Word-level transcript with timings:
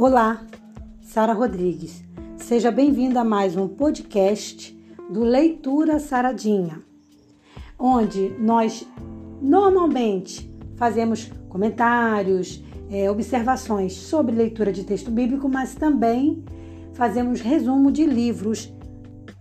Olá, 0.00 0.46
Sara 1.00 1.32
Rodrigues. 1.32 2.04
Seja 2.36 2.70
bem-vinda 2.70 3.22
a 3.22 3.24
mais 3.24 3.56
um 3.56 3.66
podcast 3.66 4.72
do 5.10 5.24
Leitura 5.24 5.98
Saradinha, 5.98 6.80
onde 7.76 8.28
nós 8.38 8.86
normalmente 9.42 10.48
fazemos 10.76 11.28
comentários, 11.48 12.62
é, 12.88 13.10
observações 13.10 13.92
sobre 13.94 14.36
leitura 14.36 14.70
de 14.70 14.84
texto 14.84 15.10
bíblico, 15.10 15.48
mas 15.48 15.74
também 15.74 16.44
fazemos 16.92 17.40
resumo 17.40 17.90
de 17.90 18.06
livros 18.06 18.72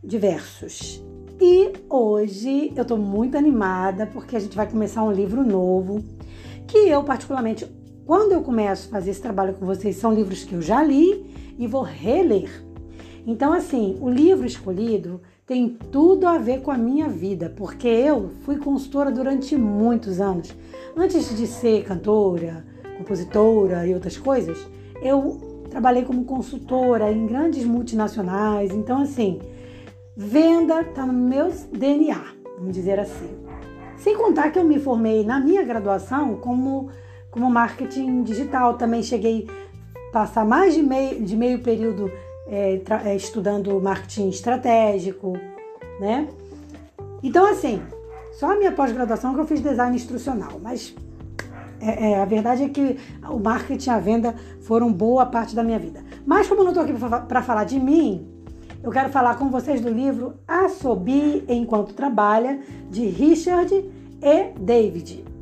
diversos. 0.03 1.05
E 1.39 1.71
hoje 1.87 2.73
eu 2.75 2.81
estou 2.81 2.97
muito 2.97 3.37
animada 3.37 4.07
porque 4.07 4.35
a 4.35 4.39
gente 4.39 4.57
vai 4.57 4.67
começar 4.67 5.03
um 5.03 5.11
livro 5.11 5.43
novo 5.43 6.03
que 6.65 6.79
eu 6.79 7.03
particularmente 7.03 7.76
quando 8.07 8.31
eu 8.31 8.41
começo 8.41 8.87
a 8.87 8.91
fazer 8.91 9.11
esse 9.11 9.21
trabalho 9.21 9.53
com 9.53 9.65
vocês, 9.65 9.97
são 9.97 10.13
livros 10.13 10.45
que 10.45 10.53
eu 10.53 10.61
já 10.61 10.81
li 10.81 11.25
e 11.59 11.67
vou 11.67 11.81
reler. 11.81 12.49
Então, 13.25 13.51
assim, 13.51 13.97
o 13.99 14.09
livro 14.09 14.47
escolhido 14.47 15.19
tem 15.45 15.77
tudo 15.91 16.25
a 16.25 16.37
ver 16.37 16.61
com 16.61 16.71
a 16.71 16.77
minha 16.77 17.09
vida, 17.09 17.53
porque 17.57 17.89
eu 17.89 18.29
fui 18.45 18.55
consultora 18.55 19.11
durante 19.11 19.57
muitos 19.57 20.21
anos. 20.21 20.55
Antes 20.95 21.35
de 21.35 21.45
ser 21.45 21.83
cantora, 21.83 22.65
compositora 22.97 23.85
e 23.85 23.93
outras 23.93 24.17
coisas, 24.17 24.57
eu 25.01 25.65
trabalhei 25.69 26.05
como 26.05 26.23
consultora 26.23 27.11
em 27.11 27.27
grandes 27.27 27.65
multinacionais. 27.65 28.71
Então, 28.71 29.01
assim, 29.01 29.41
venda 30.15 30.79
está 30.79 31.05
no 31.05 31.11
meu 31.11 31.51
DNA, 31.73 32.23
vamos 32.57 32.73
dizer 32.73 33.01
assim. 33.01 33.35
Sem 33.97 34.15
contar 34.15 34.51
que 34.51 34.59
eu 34.59 34.63
me 34.63 34.79
formei 34.79 35.25
na 35.25 35.41
minha 35.41 35.63
graduação 35.63 36.37
como 36.37 36.89
como 37.37 37.51
marketing 37.51 38.23
digital. 38.23 38.73
Também 38.73 39.03
cheguei 39.03 39.47
a 40.09 40.11
passar 40.11 40.43
mais 40.43 40.73
de 40.73 40.81
meio, 40.81 41.23
de 41.23 41.35
meio 41.35 41.59
período 41.59 42.11
é, 42.47 42.81
é, 43.05 43.15
estudando 43.15 43.79
marketing 43.79 44.29
estratégico, 44.29 45.33
né? 45.99 46.27
Então, 47.21 47.45
assim, 47.45 47.81
só 48.33 48.51
a 48.51 48.55
minha 48.55 48.71
pós-graduação 48.71 49.35
que 49.35 49.41
eu 49.41 49.45
fiz 49.45 49.61
design 49.61 49.95
instrucional, 49.95 50.59
mas 50.61 50.95
é, 51.79 52.11
é, 52.11 52.21
a 52.21 52.25
verdade 52.25 52.63
é 52.63 52.69
que 52.69 52.97
o 53.29 53.37
marketing 53.37 53.89
e 53.89 53.93
a 53.93 53.99
venda 53.99 54.35
foram 54.61 54.91
boa 54.91 55.25
parte 55.25 55.55
da 55.55 55.63
minha 55.63 55.77
vida. 55.77 56.03
Mas 56.25 56.47
como 56.47 56.61
eu 56.61 56.65
não 56.65 56.71
estou 56.71 56.83
aqui 56.83 56.93
para 57.27 57.41
falar 57.43 57.65
de 57.65 57.79
mim, 57.79 58.27
eu 58.83 58.91
quero 58.91 59.09
falar 59.09 59.37
com 59.37 59.49
vocês 59.49 59.81
do 59.81 59.89
livro 59.89 60.35
Assobi 60.47 61.43
Enquanto 61.47 61.93
Trabalha, 61.93 62.59
de 62.89 63.05
Richard 63.05 63.73
e 64.21 64.59
David. 64.59 65.36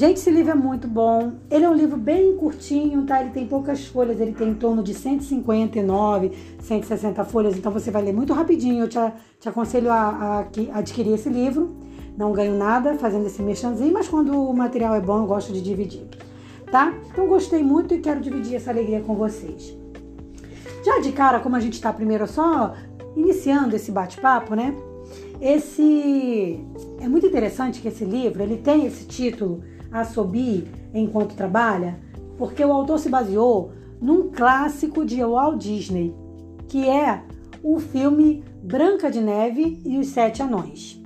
Gente, 0.00 0.16
esse 0.16 0.30
livro 0.30 0.52
é 0.52 0.54
muito 0.54 0.88
bom. 0.88 1.34
Ele 1.50 1.62
é 1.62 1.68
um 1.68 1.74
livro 1.74 1.98
bem 1.98 2.34
curtinho, 2.34 3.04
tá? 3.04 3.20
Ele 3.20 3.32
tem 3.32 3.46
poucas 3.46 3.84
folhas, 3.84 4.18
ele 4.18 4.32
tem 4.32 4.48
em 4.48 4.54
torno 4.54 4.82
de 4.82 4.94
159, 4.94 6.32
160 6.58 7.22
folhas, 7.26 7.54
então 7.54 7.70
você 7.70 7.90
vai 7.90 8.00
ler 8.00 8.14
muito 8.14 8.32
rapidinho. 8.32 8.84
Eu 8.84 8.88
te, 8.88 8.96
te 9.38 9.46
aconselho 9.46 9.92
a, 9.92 9.98
a, 9.98 10.38
a 10.72 10.78
adquirir 10.78 11.12
esse 11.12 11.28
livro. 11.28 11.76
Não 12.16 12.32
ganho 12.32 12.56
nada 12.56 12.94
fazendo 12.94 13.26
esse 13.26 13.42
merchanzinho, 13.42 13.92
mas 13.92 14.08
quando 14.08 14.32
o 14.32 14.56
material 14.56 14.94
é 14.94 15.02
bom, 15.02 15.18
eu 15.18 15.26
gosto 15.26 15.52
de 15.52 15.60
dividir, 15.60 16.08
tá? 16.72 16.94
Então, 17.12 17.26
gostei 17.26 17.62
muito 17.62 17.92
e 17.92 17.98
quero 17.98 18.22
dividir 18.22 18.54
essa 18.54 18.70
alegria 18.70 19.02
com 19.02 19.14
vocês. 19.14 19.76
Já 20.82 20.98
de 21.00 21.12
cara, 21.12 21.40
como 21.40 21.56
a 21.56 21.60
gente 21.60 21.74
está 21.74 21.92
primeiro 21.92 22.26
só 22.26 22.74
iniciando 23.14 23.76
esse 23.76 23.92
bate-papo, 23.92 24.54
né? 24.54 24.74
Esse 25.42 26.58
é 26.98 27.06
muito 27.06 27.26
interessante 27.26 27.82
que 27.82 27.88
esse 27.88 28.06
livro 28.06 28.42
ele 28.42 28.56
tem 28.56 28.86
esse 28.86 29.04
título 29.04 29.62
assobie 29.92 30.66
enquanto 30.94 31.34
trabalha? 31.34 31.98
Porque 32.38 32.64
o 32.64 32.72
autor 32.72 32.98
se 32.98 33.08
baseou 33.08 33.72
num 34.00 34.30
clássico 34.30 35.04
de 35.04 35.22
Walt 35.22 35.58
Disney, 35.58 36.14
que 36.68 36.88
é 36.88 37.22
o 37.62 37.78
filme 37.78 38.42
Branca 38.62 39.10
de 39.10 39.20
Neve 39.20 39.80
e 39.84 39.98
os 39.98 40.08
Sete 40.08 40.42
Anões. 40.42 41.00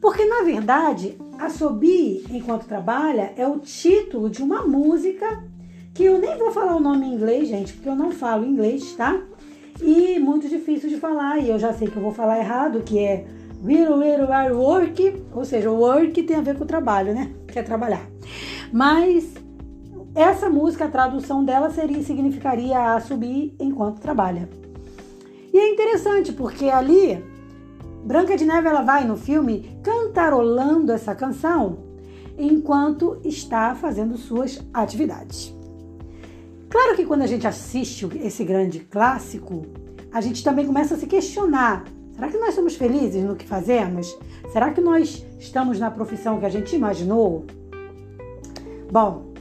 Porque, 0.00 0.24
na 0.24 0.42
verdade, 0.42 1.16
Assobie 1.38 2.24
Enquanto 2.30 2.66
Trabalha 2.66 3.32
é 3.36 3.46
o 3.46 3.58
título 3.58 4.30
de 4.30 4.42
uma 4.42 4.64
música 4.66 5.44
que 5.92 6.04
eu 6.04 6.18
nem 6.18 6.36
vou 6.36 6.50
falar 6.50 6.76
o 6.76 6.80
nome 6.80 7.06
em 7.06 7.14
inglês, 7.14 7.48
gente, 7.48 7.72
porque 7.72 7.88
eu 7.88 7.96
não 7.96 8.10
falo 8.10 8.44
inglês, 8.44 8.94
tá? 8.94 9.20
E 9.80 10.18
muito 10.18 10.48
difícil 10.48 10.88
de 10.88 10.96
falar, 10.96 11.38
e 11.38 11.48
eu 11.48 11.58
já 11.58 11.72
sei 11.72 11.88
que 11.88 11.96
eu 11.96 12.02
vou 12.02 12.12
falar 12.12 12.38
errado, 12.38 12.82
que 12.82 12.98
é 12.98 13.26
will, 13.64 13.96
will, 13.96 14.26
work, 14.58 15.22
ou 15.34 15.44
seja, 15.44 15.70
work 15.70 16.22
tem 16.22 16.36
a 16.36 16.42
ver 16.42 16.56
com 16.56 16.64
o 16.64 16.66
trabalho, 16.66 17.14
né? 17.14 17.32
Quer 17.56 17.64
trabalhar. 17.64 18.06
Mas 18.70 19.32
essa 20.14 20.50
música, 20.50 20.84
a 20.84 20.90
tradução 20.90 21.42
dela 21.42 21.70
seria 21.70 22.02
significaria 22.02 22.92
a 22.92 23.00
subir 23.00 23.56
enquanto 23.58 23.98
trabalha. 23.98 24.46
E 25.54 25.58
é 25.58 25.70
interessante 25.70 26.34
porque 26.34 26.66
ali 26.66 27.24
Branca 28.04 28.36
de 28.36 28.44
Neve 28.44 28.68
ela 28.68 28.82
vai 28.82 29.06
no 29.06 29.16
filme 29.16 29.80
cantarolando 29.82 30.92
essa 30.92 31.14
canção 31.14 31.78
enquanto 32.36 33.22
está 33.24 33.74
fazendo 33.74 34.18
suas 34.18 34.62
atividades. 34.74 35.56
Claro 36.68 36.94
que 36.94 37.06
quando 37.06 37.22
a 37.22 37.26
gente 37.26 37.46
assiste 37.46 38.06
esse 38.22 38.44
grande 38.44 38.80
clássico, 38.80 39.62
a 40.12 40.20
gente 40.20 40.44
também 40.44 40.66
começa 40.66 40.94
a 40.94 40.98
se 40.98 41.06
questionar 41.06 41.84
Será 42.16 42.28
que 42.28 42.38
nós 42.38 42.54
somos 42.54 42.74
felizes 42.74 43.22
no 43.22 43.36
que 43.36 43.46
fazemos? 43.46 44.18
Será 44.50 44.72
que 44.72 44.80
nós 44.80 45.24
estamos 45.38 45.78
na 45.78 45.90
profissão 45.90 46.40
que 46.40 46.46
a 46.46 46.48
gente 46.48 46.74
imaginou? 46.74 47.44
Bom, 48.90 49.34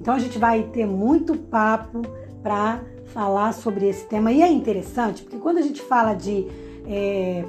então 0.00 0.12
a 0.12 0.18
gente 0.18 0.36
vai 0.36 0.64
ter 0.64 0.86
muito 0.86 1.36
papo 1.36 2.02
para 2.42 2.82
falar 3.06 3.52
sobre 3.52 3.88
esse 3.88 4.06
tema. 4.06 4.32
E 4.32 4.42
é 4.42 4.50
interessante 4.50 5.22
porque 5.22 5.38
quando 5.38 5.58
a 5.58 5.62
gente 5.62 5.80
fala 5.80 6.14
de 6.14 6.48
é, 6.88 7.44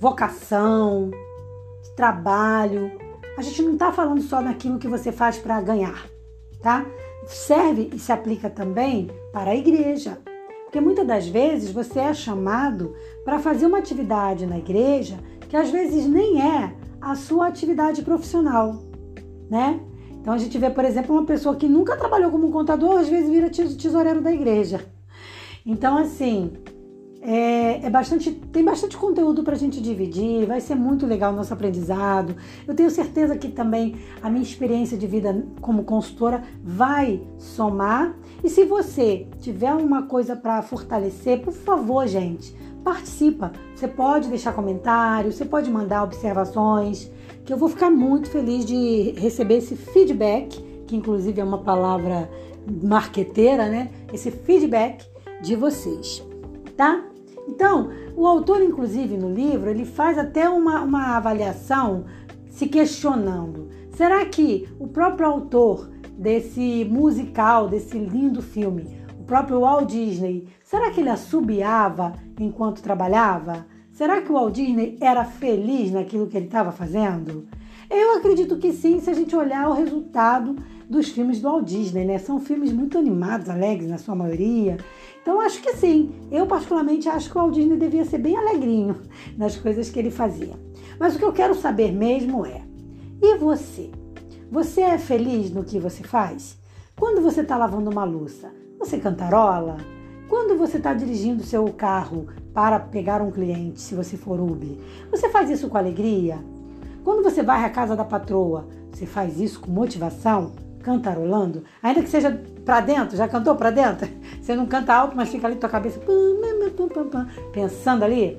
vocação, 0.00 1.10
trabalho, 1.94 2.90
a 3.36 3.42
gente 3.42 3.60
não 3.60 3.74
está 3.74 3.92
falando 3.92 4.22
só 4.22 4.40
naquilo 4.40 4.78
que 4.78 4.88
você 4.88 5.12
faz 5.12 5.36
para 5.36 5.60
ganhar, 5.60 6.08
tá? 6.62 6.86
Serve 7.26 7.90
e 7.92 7.98
se 7.98 8.12
aplica 8.12 8.48
também 8.48 9.10
para 9.30 9.50
a 9.50 9.56
igreja. 9.56 10.18
Porque 10.74 10.84
muitas 10.84 11.06
das 11.06 11.28
vezes 11.28 11.70
você 11.70 12.00
é 12.00 12.12
chamado 12.12 12.96
para 13.24 13.38
fazer 13.38 13.64
uma 13.64 13.78
atividade 13.78 14.44
na 14.44 14.58
igreja 14.58 15.20
que 15.48 15.56
às 15.56 15.70
vezes 15.70 16.04
nem 16.04 16.42
é 16.42 16.74
a 17.00 17.14
sua 17.14 17.46
atividade 17.46 18.02
profissional, 18.02 18.82
né? 19.48 19.78
Então 20.20 20.34
a 20.34 20.36
gente 20.38 20.58
vê, 20.58 20.68
por 20.68 20.84
exemplo, 20.84 21.14
uma 21.14 21.24
pessoa 21.24 21.54
que 21.54 21.68
nunca 21.68 21.96
trabalhou 21.96 22.28
como 22.28 22.50
contador, 22.50 22.98
às 22.98 23.08
vezes 23.08 23.30
vira 23.30 23.48
tesoureiro 23.50 24.20
da 24.20 24.32
igreja. 24.32 24.84
Então, 25.64 25.96
assim, 25.96 26.54
é, 27.26 27.86
é, 27.86 27.90
bastante, 27.90 28.30
tem 28.30 28.62
bastante 28.62 28.98
conteúdo 28.98 29.42
para 29.42 29.54
a 29.54 29.58
gente 29.58 29.80
dividir, 29.80 30.44
vai 30.46 30.60
ser 30.60 30.74
muito 30.74 31.06
legal 31.06 31.32
o 31.32 31.36
nosso 31.36 31.54
aprendizado. 31.54 32.36
Eu 32.68 32.74
tenho 32.74 32.90
certeza 32.90 33.34
que 33.34 33.48
também 33.48 33.96
a 34.20 34.28
minha 34.28 34.42
experiência 34.42 34.98
de 34.98 35.06
vida 35.06 35.42
como 35.62 35.84
consultora 35.84 36.42
vai 36.62 37.22
somar. 37.38 38.14
E 38.42 38.50
se 38.50 38.64
você 38.64 39.26
tiver 39.40 39.72
uma 39.72 40.02
coisa 40.02 40.36
para 40.36 40.60
fortalecer, 40.60 41.40
por 41.40 41.54
favor, 41.54 42.06
gente, 42.06 42.54
participa. 42.84 43.52
Você 43.74 43.88
pode 43.88 44.28
deixar 44.28 44.52
comentários, 44.52 45.36
você 45.36 45.46
pode 45.46 45.70
mandar 45.70 46.04
observações, 46.04 47.10
que 47.42 47.54
eu 47.54 47.56
vou 47.56 47.70
ficar 47.70 47.90
muito 47.90 48.28
feliz 48.28 48.66
de 48.66 49.14
receber 49.16 49.56
esse 49.56 49.74
feedback, 49.76 50.62
que 50.86 50.94
inclusive 50.94 51.40
é 51.40 51.44
uma 51.44 51.62
palavra 51.62 52.28
marqueteira, 52.82 53.66
né? 53.66 53.90
Esse 54.12 54.30
feedback 54.30 55.06
de 55.40 55.56
vocês, 55.56 56.22
tá? 56.76 57.13
Então, 57.46 57.90
o 58.16 58.26
autor, 58.26 58.62
inclusive, 58.62 59.16
no 59.16 59.32
livro, 59.32 59.70
ele 59.70 59.84
faz 59.84 60.18
até 60.18 60.48
uma, 60.48 60.80
uma 60.82 61.16
avaliação 61.16 62.04
se 62.48 62.66
questionando: 62.66 63.68
será 63.90 64.24
que 64.24 64.68
o 64.78 64.86
próprio 64.86 65.26
autor 65.26 65.90
desse 66.16 66.84
musical, 66.84 67.68
desse 67.68 67.98
lindo 67.98 68.40
filme, 68.40 68.86
o 69.18 69.24
próprio 69.24 69.60
Walt 69.60 69.90
Disney, 69.90 70.48
será 70.62 70.90
que 70.90 71.00
ele 71.00 71.10
assobiava 71.10 72.12
enquanto 72.38 72.82
trabalhava? 72.82 73.66
Será 73.92 74.20
que 74.20 74.30
o 74.30 74.34
Walt 74.34 74.54
Disney 74.54 74.96
era 75.00 75.24
feliz 75.24 75.92
naquilo 75.92 76.26
que 76.26 76.36
ele 76.36 76.46
estava 76.46 76.72
fazendo? 76.72 77.46
Eu 77.88 78.16
acredito 78.16 78.58
que 78.58 78.72
sim, 78.72 78.98
se 78.98 79.10
a 79.10 79.14
gente 79.14 79.36
olhar 79.36 79.68
o 79.68 79.72
resultado 79.72 80.56
dos 80.88 81.08
filmes 81.08 81.40
do 81.40 81.48
Walt 81.48 81.64
Disney, 81.64 82.04
né? 82.04 82.18
São 82.18 82.40
filmes 82.40 82.72
muito 82.72 82.98
animados, 82.98 83.48
alegres 83.48 83.88
na 83.88 83.98
sua 83.98 84.14
maioria. 84.14 84.76
Então 85.24 85.40
acho 85.40 85.62
que 85.62 85.72
sim. 85.72 86.12
Eu 86.30 86.46
particularmente 86.46 87.08
acho 87.08 87.30
que 87.30 87.38
o 87.38 87.40
Walt 87.40 87.54
Disney 87.54 87.78
devia 87.78 88.04
ser 88.04 88.18
bem 88.18 88.36
alegrinho 88.36 89.00
nas 89.38 89.56
coisas 89.56 89.88
que 89.88 89.98
ele 89.98 90.10
fazia. 90.10 90.52
Mas 91.00 91.16
o 91.16 91.18
que 91.18 91.24
eu 91.24 91.32
quero 91.32 91.54
saber 91.54 91.90
mesmo 91.92 92.44
é: 92.44 92.60
e 93.22 93.34
você? 93.38 93.90
Você 94.50 94.82
é 94.82 94.98
feliz 94.98 95.50
no 95.50 95.64
que 95.64 95.78
você 95.78 96.04
faz? 96.04 96.58
Quando 96.94 97.22
você 97.22 97.40
está 97.40 97.56
lavando 97.56 97.88
uma 97.88 98.04
louça, 98.04 98.52
você 98.78 98.98
cantarola? 98.98 99.78
Quando 100.28 100.58
você 100.58 100.76
está 100.76 100.92
dirigindo 100.92 101.42
seu 101.42 101.64
carro 101.72 102.26
para 102.52 102.78
pegar 102.78 103.22
um 103.22 103.30
cliente, 103.30 103.80
se 103.80 103.94
você 103.94 104.18
for 104.18 104.38
Uber, 104.38 104.76
você 105.10 105.30
faz 105.30 105.48
isso 105.48 105.70
com 105.70 105.78
alegria? 105.78 106.38
Quando 107.02 107.22
você 107.22 107.42
vai 107.42 107.64
à 107.64 107.70
casa 107.70 107.96
da 107.96 108.04
patroa, 108.04 108.68
você 108.92 109.06
faz 109.06 109.40
isso 109.40 109.60
com 109.60 109.70
motivação, 109.70 110.52
cantarolando, 110.84 111.64
ainda 111.82 112.02
que 112.02 112.08
seja 112.08 112.30
pra 112.64 112.80
dentro? 112.80 113.16
Já 113.16 113.26
cantou 113.26 113.56
pra 113.56 113.70
dentro? 113.70 114.06
Você 114.40 114.54
não 114.54 114.66
canta 114.66 114.94
alto, 114.94 115.16
mas 115.16 115.30
fica 115.30 115.46
ali 115.46 115.56
tua 115.56 115.68
cabeça 115.68 115.98
pensando 117.52 118.04
ali? 118.04 118.38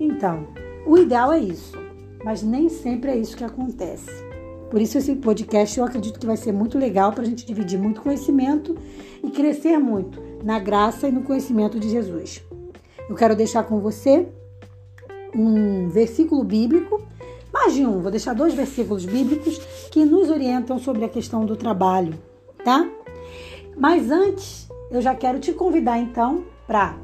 Então, 0.00 0.48
o 0.86 0.96
ideal 0.96 1.32
é 1.32 1.38
isso, 1.38 1.78
mas 2.24 2.42
nem 2.42 2.68
sempre 2.68 3.10
é 3.10 3.16
isso 3.16 3.36
que 3.36 3.44
acontece. 3.44 4.10
Por 4.70 4.80
isso 4.80 4.96
esse 4.96 5.14
podcast 5.16 5.78
eu 5.78 5.84
acredito 5.84 6.18
que 6.18 6.26
vai 6.26 6.36
ser 6.36 6.50
muito 6.50 6.78
legal 6.78 7.12
para 7.12 7.22
a 7.22 7.26
gente 7.26 7.44
dividir 7.44 7.78
muito 7.78 8.00
conhecimento 8.00 8.74
e 9.22 9.30
crescer 9.30 9.76
muito 9.76 10.18
na 10.42 10.58
graça 10.58 11.06
e 11.06 11.12
no 11.12 11.22
conhecimento 11.22 11.78
de 11.78 11.90
Jesus. 11.90 12.42
Eu 13.08 13.14
quero 13.14 13.36
deixar 13.36 13.64
com 13.64 13.80
você 13.80 14.26
um 15.34 15.88
versículo 15.88 16.42
bíblico, 16.42 17.02
mais 17.62 17.74
de 17.74 17.86
um, 17.86 18.00
vou 18.00 18.10
deixar 18.10 18.34
dois 18.34 18.54
versículos 18.54 19.04
bíblicos 19.04 19.56
que 19.92 20.04
nos 20.04 20.28
orientam 20.28 20.80
sobre 20.80 21.04
a 21.04 21.08
questão 21.08 21.46
do 21.46 21.54
trabalho, 21.54 22.12
tá? 22.64 22.90
Mas 23.76 24.10
antes, 24.10 24.68
eu 24.90 25.00
já 25.00 25.14
quero 25.14 25.38
te 25.38 25.52
convidar 25.52 25.96
então 25.96 26.42
para 26.66 26.96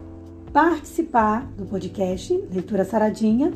participar 0.52 1.46
do 1.56 1.64
podcast 1.64 2.32
Leitura 2.52 2.84
Saradinha, 2.84 3.52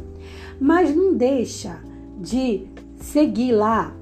mas 0.61 0.95
não 0.95 1.13
deixa 1.13 1.81
de 2.21 2.69
seguir 3.01 3.51
lá 3.51 3.93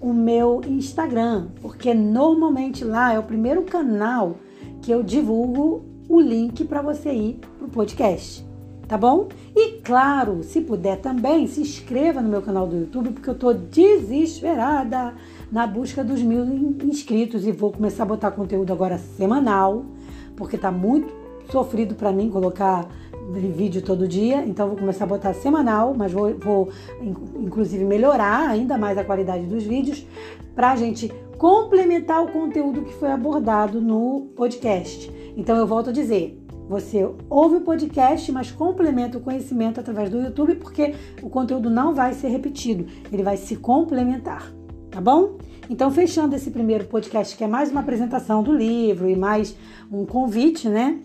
o 0.00 0.12
meu 0.12 0.60
Instagram, 0.64 1.48
porque 1.60 1.92
normalmente 1.92 2.84
lá 2.84 3.12
é 3.12 3.18
o 3.18 3.24
primeiro 3.24 3.62
canal 3.62 4.36
que 4.82 4.92
eu 4.92 5.02
divulgo 5.02 5.84
o 6.08 6.20
link 6.20 6.64
para 6.64 6.80
você 6.80 7.12
ir 7.12 7.40
pro 7.58 7.66
podcast, 7.66 8.46
tá 8.90 8.98
bom? 8.98 9.28
E 9.54 9.74
claro, 9.84 10.42
se 10.42 10.60
puder 10.60 10.96
também, 10.96 11.46
se 11.46 11.60
inscreva 11.60 12.20
no 12.20 12.28
meu 12.28 12.42
canal 12.42 12.66
do 12.66 12.76
YouTube, 12.76 13.10
porque 13.10 13.30
eu 13.30 13.36
tô 13.36 13.52
desesperada 13.52 15.14
na 15.48 15.64
busca 15.64 16.02
dos 16.02 16.20
mil 16.20 16.44
inscritos 16.82 17.46
e 17.46 17.52
vou 17.52 17.70
começar 17.70 18.02
a 18.02 18.06
botar 18.06 18.32
conteúdo 18.32 18.72
agora 18.72 18.98
semanal, 18.98 19.84
porque 20.36 20.58
tá 20.58 20.72
muito 20.72 21.14
sofrido 21.52 21.94
para 21.94 22.10
mim 22.10 22.30
colocar 22.30 22.88
vídeo 23.54 23.80
todo 23.80 24.08
dia, 24.08 24.44
então 24.44 24.66
vou 24.66 24.76
começar 24.76 25.04
a 25.04 25.06
botar 25.06 25.34
semanal, 25.34 25.94
mas 25.96 26.10
vou, 26.10 26.34
vou 26.34 26.68
inclusive 27.36 27.84
melhorar 27.84 28.48
ainda 28.48 28.76
mais 28.76 28.98
a 28.98 29.04
qualidade 29.04 29.44
dos 29.44 29.62
vídeos 29.62 30.04
para 30.52 30.72
a 30.72 30.76
gente 30.76 31.12
complementar 31.38 32.24
o 32.24 32.32
conteúdo 32.32 32.82
que 32.82 32.94
foi 32.94 33.12
abordado 33.12 33.80
no 33.80 34.32
podcast. 34.34 35.12
Então 35.36 35.56
eu 35.56 35.66
volto 35.66 35.90
a 35.90 35.92
dizer, 35.92 36.39
você 36.70 37.04
ouve 37.28 37.56
o 37.56 37.60
podcast, 37.62 38.30
mas 38.30 38.52
complementa 38.52 39.18
o 39.18 39.20
conhecimento 39.20 39.80
através 39.80 40.08
do 40.08 40.20
YouTube, 40.20 40.54
porque 40.54 40.94
o 41.20 41.28
conteúdo 41.28 41.68
não 41.68 41.92
vai 41.92 42.14
ser 42.14 42.28
repetido, 42.28 42.86
ele 43.12 43.24
vai 43.24 43.36
se 43.36 43.56
complementar, 43.56 44.54
tá 44.88 45.00
bom? 45.00 45.36
Então, 45.68 45.90
fechando 45.90 46.36
esse 46.36 46.48
primeiro 46.48 46.84
podcast, 46.84 47.36
que 47.36 47.42
é 47.42 47.48
mais 47.48 47.72
uma 47.72 47.80
apresentação 47.80 48.40
do 48.40 48.52
livro 48.52 49.10
e 49.10 49.16
mais 49.16 49.56
um 49.90 50.06
convite, 50.06 50.68
né? 50.68 51.00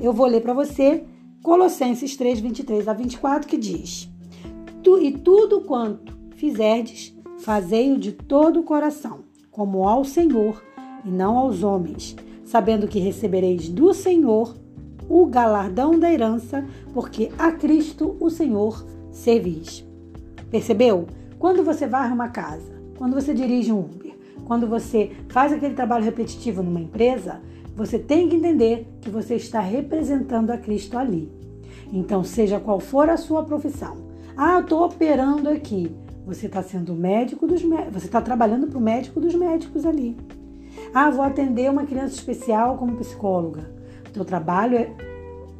Eu 0.00 0.14
vou 0.14 0.26
ler 0.26 0.40
para 0.40 0.54
você 0.54 1.04
Colossenses 1.42 2.16
3, 2.16 2.40
23 2.40 2.88
a 2.88 2.94
24, 2.94 3.46
que 3.46 3.58
diz: 3.58 4.10
tu, 4.82 4.96
E 4.96 5.12
tudo 5.12 5.60
quanto 5.60 6.16
fizerdes, 6.34 7.14
fazei-o 7.40 7.98
de 7.98 8.12
todo 8.12 8.60
o 8.60 8.64
coração, 8.64 9.20
como 9.50 9.86
ao 9.86 10.02
Senhor 10.02 10.62
e 11.04 11.10
não 11.10 11.36
aos 11.36 11.62
homens, 11.62 12.16
sabendo 12.42 12.88
que 12.88 12.98
recebereis 12.98 13.68
do 13.68 13.92
Senhor 13.92 14.58
o 15.10 15.26
galardão 15.26 15.98
da 15.98 16.10
herança, 16.10 16.64
porque 16.94 17.32
a 17.36 17.50
Cristo 17.50 18.16
o 18.20 18.30
Senhor 18.30 18.86
servis. 19.10 19.84
Percebeu? 20.48 21.06
Quando 21.36 21.64
você 21.64 21.84
varre 21.84 22.14
uma 22.14 22.28
casa, 22.28 22.80
quando 22.96 23.14
você 23.14 23.34
dirige 23.34 23.72
um 23.72 23.80
Uber, 23.80 24.14
quando 24.44 24.68
você 24.68 25.10
faz 25.28 25.52
aquele 25.52 25.74
trabalho 25.74 26.04
repetitivo 26.04 26.62
numa 26.62 26.80
empresa, 26.80 27.40
você 27.74 27.98
tem 27.98 28.28
que 28.28 28.36
entender 28.36 28.86
que 29.00 29.10
você 29.10 29.34
está 29.34 29.58
representando 29.58 30.50
a 30.50 30.56
Cristo 30.56 30.96
ali. 30.96 31.32
Então, 31.92 32.22
seja 32.22 32.60
qual 32.60 32.78
for 32.78 33.08
a 33.08 33.16
sua 33.16 33.42
profissão. 33.42 33.96
Ah, 34.36 34.54
eu 34.54 34.60
estou 34.60 34.84
operando 34.84 35.48
aqui. 35.48 35.90
Você 36.24 36.46
está 36.46 36.62
sendo 36.62 36.94
médico 36.94 37.48
dos 37.48 37.62
você 37.62 38.06
está 38.06 38.20
trabalhando 38.20 38.68
para 38.68 38.78
o 38.78 38.80
médico 38.80 39.18
dos 39.18 39.34
médicos 39.34 39.84
ali. 39.84 40.16
Ah, 40.94 41.10
vou 41.10 41.24
atender 41.24 41.68
uma 41.68 41.84
criança 41.84 42.14
especial 42.14 42.76
como 42.76 42.96
psicóloga. 42.96 43.79
Teu 44.12 44.24
trabalho 44.24 44.76
é, 44.76 44.92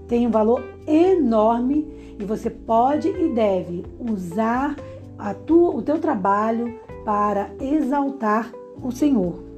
tem 0.09 0.27
um 0.27 0.31
valor 0.31 0.63
enorme 0.87 1.87
e 2.19 2.25
você 2.25 2.51
pode 2.51 3.09
e 3.09 3.29
deve 3.29 3.85
usar 3.99 4.77
a 5.19 5.35
tua, 5.35 5.71
o 5.75 5.83
teu 5.83 5.99
trabalho 5.99 6.79
para 7.05 7.51
exaltar 7.61 8.53
o 8.83 8.91
Senhor. 8.91 9.51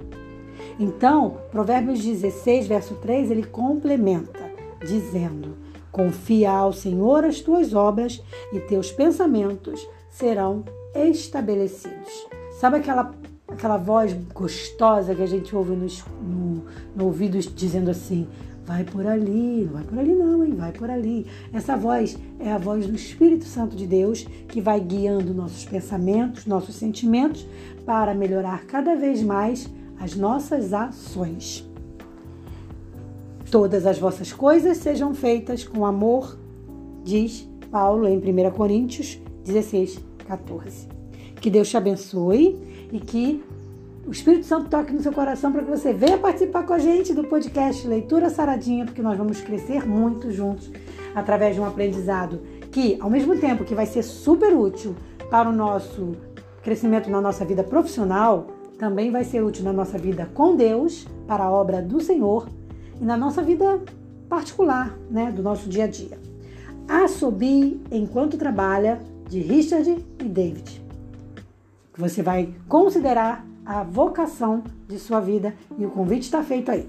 Então, 0.78 1.38
Provérbios 1.50 2.04
16, 2.04 2.66
verso 2.66 2.94
3, 2.96 3.30
ele 3.30 3.44
complementa, 3.44 4.50
dizendo: 4.84 5.56
Confia 5.90 6.50
ao 6.50 6.72
Senhor 6.72 7.24
as 7.24 7.40
tuas 7.40 7.74
obras 7.74 8.22
e 8.52 8.60
teus 8.60 8.90
pensamentos 8.90 9.86
serão 10.10 10.64
estabelecidos. 10.94 12.26
Sabe 12.58 12.78
aquela, 12.78 13.12
aquela 13.48 13.76
voz 13.76 14.12
gostosa 14.32 15.14
que 15.14 15.22
a 15.22 15.26
gente 15.26 15.54
ouve 15.54 15.72
no, 15.72 15.86
no, 16.22 16.64
no 16.94 17.04
ouvido 17.06 17.38
dizendo 17.38 17.90
assim: 17.90 18.26
vai 18.64 18.84
por 18.84 19.06
ali, 19.06 19.64
não 19.64 19.72
vai 19.72 19.84
por 19.84 19.98
ali 19.98 20.14
não, 20.14 20.44
hein? 20.44 20.54
Vai 20.54 20.72
por 20.72 20.90
ali. 20.90 21.26
Essa 21.52 21.76
voz 21.76 22.18
é 22.38 22.52
a 22.52 22.58
voz 22.58 22.86
do 22.86 22.94
Espírito 22.94 23.44
Santo 23.44 23.76
de 23.76 23.86
Deus 23.86 24.26
que 24.48 24.60
vai 24.60 24.80
guiando 24.80 25.34
nossos 25.34 25.64
pensamentos, 25.64 26.46
nossos 26.46 26.74
sentimentos 26.76 27.46
para 27.84 28.14
melhorar 28.14 28.64
cada 28.66 28.94
vez 28.94 29.22
mais 29.22 29.68
as 29.98 30.14
nossas 30.14 30.72
ações. 30.72 31.68
Todas 33.50 33.86
as 33.86 33.98
vossas 33.98 34.32
coisas 34.32 34.78
sejam 34.78 35.14
feitas 35.14 35.64
com 35.64 35.84
amor, 35.84 36.38
diz 37.04 37.46
Paulo 37.70 38.08
em 38.08 38.16
1 38.16 38.50
Coríntios 38.52 39.20
16, 39.44 40.00
14. 40.26 40.88
Que 41.40 41.50
Deus 41.50 41.68
te 41.68 41.76
abençoe 41.76 42.58
e 42.92 43.00
que 43.00 43.42
o 44.06 44.10
Espírito 44.10 44.46
Santo 44.46 44.68
toque 44.68 44.92
no 44.92 45.00
seu 45.00 45.12
coração 45.12 45.52
para 45.52 45.62
que 45.62 45.70
você 45.70 45.92
venha 45.92 46.18
participar 46.18 46.64
com 46.64 46.72
a 46.72 46.78
gente 46.78 47.14
do 47.14 47.24
podcast 47.24 47.86
Leitura 47.86 48.28
Saradinha, 48.30 48.84
porque 48.84 49.00
nós 49.00 49.16
vamos 49.16 49.40
crescer 49.40 49.86
muito 49.86 50.30
juntos 50.30 50.70
através 51.14 51.54
de 51.54 51.60
um 51.60 51.64
aprendizado 51.64 52.40
que, 52.70 52.96
ao 53.00 53.08
mesmo 53.08 53.38
tempo 53.38 53.64
que 53.64 53.74
vai 53.74 53.86
ser 53.86 54.02
super 54.02 54.54
útil 54.54 54.96
para 55.30 55.48
o 55.48 55.52
nosso 55.52 56.16
crescimento 56.62 57.10
na 57.10 57.20
nossa 57.20 57.44
vida 57.44 57.62
profissional, 57.62 58.48
também 58.78 59.10
vai 59.10 59.22
ser 59.22 59.42
útil 59.42 59.64
na 59.64 59.72
nossa 59.72 59.96
vida 59.96 60.28
com 60.34 60.56
Deus, 60.56 61.06
para 61.26 61.44
a 61.44 61.50
obra 61.50 61.80
do 61.80 62.00
Senhor 62.00 62.48
e 63.00 63.04
na 63.04 63.16
nossa 63.16 63.42
vida 63.42 63.80
particular, 64.28 64.98
né, 65.08 65.30
do 65.30 65.42
nosso 65.42 65.68
dia 65.68 65.84
a 65.84 65.86
dia. 65.86 66.18
Assobie 66.88 67.80
enquanto 67.90 68.36
trabalha, 68.36 69.00
de 69.28 69.38
Richard 69.38 70.04
e 70.18 70.24
David. 70.24 70.82
Você 71.96 72.22
vai 72.22 72.52
considerar 72.68 73.46
a 73.64 73.82
vocação 73.82 74.62
de 74.88 74.98
sua 74.98 75.20
vida 75.20 75.54
e 75.78 75.84
o 75.86 75.90
convite 75.90 76.22
está 76.22 76.42
feito 76.42 76.70
aí. 76.70 76.88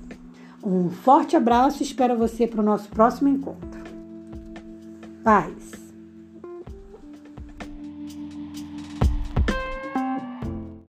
Um 0.64 0.90
forte 0.90 1.36
abraço 1.36 1.84
espero 1.84 2.18
você 2.18 2.48
para 2.48 2.62
o 2.62 2.64
nosso 2.64 2.90
próximo 2.90 3.30
encontro. 3.30 3.84
Paz! 5.24 5.83